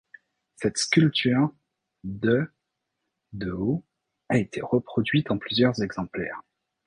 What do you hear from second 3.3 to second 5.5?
de haut a été reproduit en